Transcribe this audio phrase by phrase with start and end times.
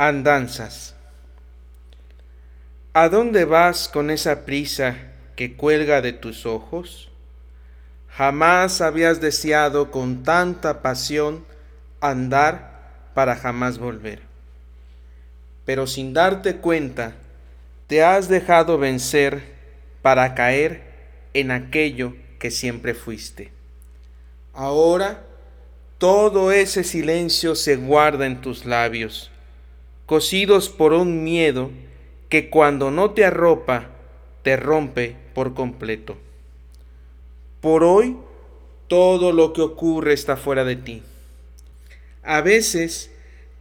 [0.00, 0.94] Andanzas.
[2.92, 4.94] ¿A dónde vas con esa prisa
[5.34, 7.10] que cuelga de tus ojos?
[8.10, 11.44] Jamás habías deseado con tanta pasión
[12.00, 14.20] andar para jamás volver.
[15.64, 17.14] Pero sin darte cuenta,
[17.88, 19.42] te has dejado vencer
[20.00, 20.84] para caer
[21.34, 23.50] en aquello que siempre fuiste.
[24.54, 25.24] Ahora
[25.98, 29.32] todo ese silencio se guarda en tus labios
[30.08, 31.70] cosidos por un miedo
[32.30, 33.90] que cuando no te arropa,
[34.42, 36.16] te rompe por completo.
[37.60, 38.16] Por hoy,
[38.86, 41.02] todo lo que ocurre está fuera de ti.
[42.22, 43.10] A veces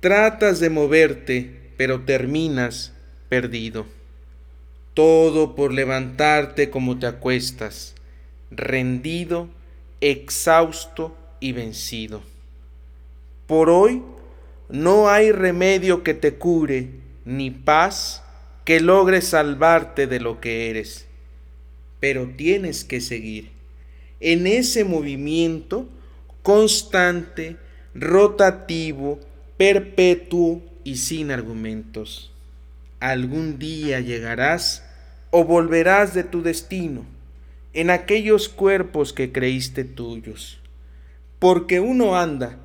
[0.00, 2.92] tratas de moverte, pero terminas
[3.30, 3.86] perdido.
[4.92, 7.94] Todo por levantarte como te acuestas,
[8.50, 9.48] rendido,
[10.02, 12.20] exhausto y vencido.
[13.46, 14.02] Por hoy,
[14.68, 16.90] no hay remedio que te cure,
[17.24, 18.22] ni paz
[18.64, 21.06] que logre salvarte de lo que eres.
[22.00, 23.50] Pero tienes que seguir
[24.20, 25.88] en ese movimiento
[26.42, 27.56] constante,
[27.94, 29.20] rotativo,
[29.56, 32.32] perpetuo y sin argumentos.
[33.00, 34.84] Algún día llegarás
[35.30, 37.04] o volverás de tu destino
[37.74, 40.58] en aquellos cuerpos que creíste tuyos.
[41.38, 42.58] Porque uno anda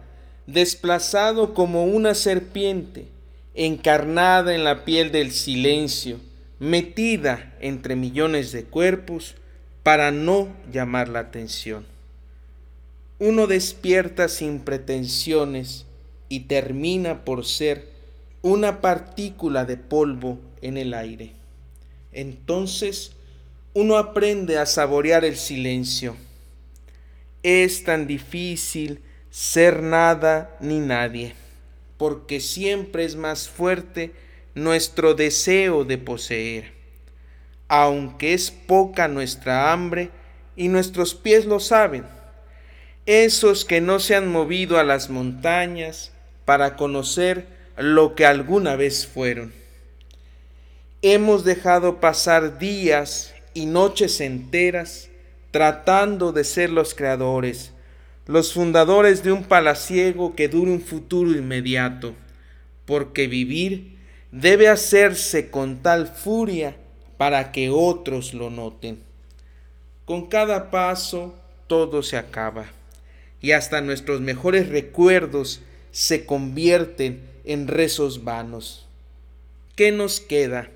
[0.53, 3.07] desplazado como una serpiente,
[3.53, 6.19] encarnada en la piel del silencio,
[6.59, 9.35] metida entre millones de cuerpos
[9.83, 11.85] para no llamar la atención.
[13.19, 15.85] Uno despierta sin pretensiones
[16.29, 17.87] y termina por ser
[18.41, 21.33] una partícula de polvo en el aire.
[22.11, 23.11] Entonces
[23.73, 26.15] uno aprende a saborear el silencio.
[27.43, 31.35] Es tan difícil ser nada ni nadie,
[31.97, 34.13] porque siempre es más fuerte
[34.55, 36.73] nuestro deseo de poseer.
[37.67, 40.09] Aunque es poca nuestra hambre
[40.55, 42.05] y nuestros pies lo saben,
[43.05, 46.11] esos que no se han movido a las montañas
[46.45, 47.47] para conocer
[47.77, 49.53] lo que alguna vez fueron.
[51.01, 55.09] Hemos dejado pasar días y noches enteras
[55.51, 57.71] tratando de ser los creadores,
[58.29, 62.13] los fundadores de un palaciego que dure un futuro inmediato,
[62.85, 63.97] porque vivir
[64.31, 66.77] debe hacerse con tal furia
[67.17, 68.99] para que otros lo noten.
[70.05, 71.33] Con cada paso
[71.65, 72.67] todo se acaba
[73.41, 78.85] y hasta nuestros mejores recuerdos se convierten en rezos vanos.
[79.75, 80.69] ¿Qué nos queda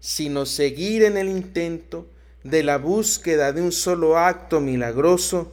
[0.00, 2.08] sino seguir en el intento
[2.42, 5.52] de la búsqueda de un solo acto milagroso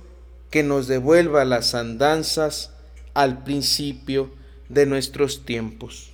[0.50, 2.72] que nos devuelva las andanzas
[3.14, 4.32] al principio
[4.70, 6.12] de nuestros tiempos.